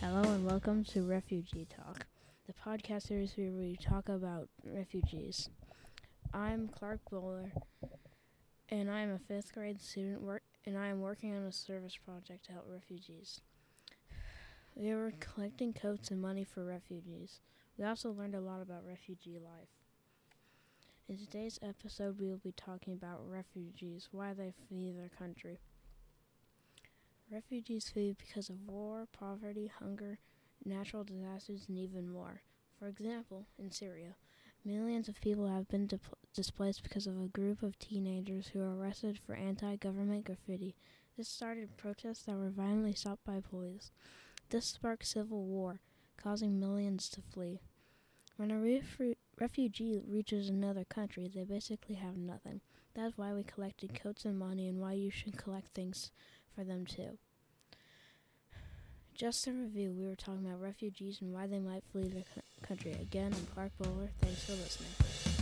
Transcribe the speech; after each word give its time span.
Hello 0.00 0.22
and 0.22 0.46
welcome 0.46 0.84
to 0.84 1.02
Refugee 1.02 1.66
Talk, 1.66 2.06
the 2.46 2.52
podcast 2.52 3.08
series 3.08 3.32
where 3.36 3.50
we 3.50 3.76
talk 3.76 4.08
about 4.08 4.48
refugees. 4.64 5.50
I'm 6.32 6.68
Clark 6.68 7.00
Bowler, 7.10 7.52
and 8.68 8.88
I 8.88 9.00
am 9.00 9.10
a 9.10 9.18
fifth 9.18 9.52
grade 9.52 9.82
student, 9.82 10.22
and 10.64 10.78
I 10.78 10.86
am 10.86 11.00
working 11.00 11.34
on 11.34 11.42
a 11.42 11.50
service 11.50 11.96
project 11.96 12.46
to 12.46 12.52
help 12.52 12.66
refugees. 12.68 13.40
We 14.76 14.94
were 14.94 15.12
collecting 15.18 15.72
coats 15.72 16.12
and 16.12 16.22
money 16.22 16.44
for 16.44 16.64
refugees. 16.64 17.40
We 17.76 17.84
also 17.84 18.12
learned 18.12 18.36
a 18.36 18.40
lot 18.40 18.62
about 18.62 18.86
refugee 18.86 19.40
life. 19.40 19.68
In 21.08 21.18
today's 21.18 21.58
episode, 21.60 22.20
we 22.20 22.28
will 22.28 22.38
be 22.38 22.52
talking 22.52 22.92
about 22.92 23.28
refugees, 23.28 24.10
why 24.12 24.32
they 24.32 24.52
flee 24.68 24.92
their 24.92 25.10
country. 25.18 25.58
Refugees 27.30 27.88
flee 27.90 28.12
because 28.18 28.50
of 28.50 28.66
war, 28.66 29.06
poverty, 29.12 29.68
hunger, 29.68 30.18
natural 30.64 31.04
disasters, 31.04 31.66
and 31.68 31.78
even 31.78 32.08
more. 32.10 32.42
For 32.76 32.88
example, 32.88 33.46
in 33.56 33.70
Syria, 33.70 34.16
millions 34.64 35.08
of 35.08 35.20
people 35.20 35.46
have 35.46 35.68
been 35.68 35.86
di- 35.86 36.00
displaced 36.34 36.82
because 36.82 37.06
of 37.06 37.20
a 37.20 37.28
group 37.28 37.62
of 37.62 37.78
teenagers 37.78 38.48
who 38.48 38.58
were 38.58 38.76
arrested 38.76 39.16
for 39.18 39.34
anti 39.36 39.76
government 39.76 40.24
graffiti. 40.24 40.74
This 41.16 41.28
started 41.28 41.76
protests 41.76 42.24
that 42.24 42.36
were 42.36 42.50
violently 42.50 42.94
stopped 42.94 43.24
by 43.24 43.40
police. 43.40 43.92
This 44.50 44.66
sparked 44.66 45.06
civil 45.06 45.44
war, 45.44 45.80
causing 46.16 46.58
millions 46.60 47.08
to 47.10 47.22
flee. 47.22 47.60
When 48.36 48.50
a 48.50 48.54
refu- 48.54 49.16
refugee 49.38 49.98
reaches 49.98 50.48
another 50.48 50.84
country, 50.84 51.28
they 51.28 51.44
basically 51.44 51.96
have 51.96 52.16
nothing. 52.16 52.62
That's 52.94 53.18
why 53.18 53.34
we 53.34 53.42
collected 53.44 53.94
coats 53.94 54.24
and 54.24 54.38
money 54.38 54.66
and 54.66 54.80
why 54.80 54.94
you 54.94 55.10
should 55.10 55.36
collect 55.36 55.74
things 55.74 56.10
for 56.58 56.64
them 56.64 56.84
too. 56.84 57.18
Just 59.14 59.44
to 59.44 59.52
review, 59.52 59.94
we 59.96 60.06
were 60.06 60.16
talking 60.16 60.44
about 60.44 60.60
refugees 60.60 61.20
and 61.20 61.32
why 61.32 61.46
they 61.46 61.60
might 61.60 61.84
flee 61.92 62.08
their 62.08 62.24
country. 62.62 62.92
Again, 63.00 63.32
I'm 63.32 63.46
Clark 63.54 63.72
Bowler. 63.78 64.10
Thanks 64.20 64.44
for 64.44 64.52
listening. 64.52 65.37